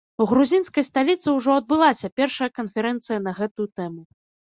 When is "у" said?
0.23-0.25